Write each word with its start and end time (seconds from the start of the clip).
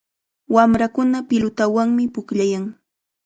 Wamrakuna 0.55 1.17
pilutawanmi 1.29 2.03
pukllayan. 2.13 2.63